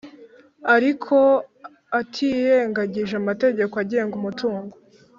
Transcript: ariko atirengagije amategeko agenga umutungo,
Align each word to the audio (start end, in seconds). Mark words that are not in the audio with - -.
ariko 0.75 1.17
atirengagije 1.99 3.13
amategeko 3.21 3.73
agenga 3.83 4.13
umutungo, 4.19 4.75